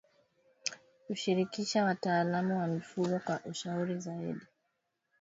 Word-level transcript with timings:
Kushirikisha 1.07 1.85
wataalamu 1.85 2.57
wa 2.59 2.67
mifugo 2.67 3.19
kwa 3.19 3.39
ushauri 3.45 3.99
zaidi 3.99 4.41